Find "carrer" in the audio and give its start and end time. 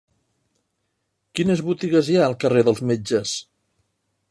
2.45-2.65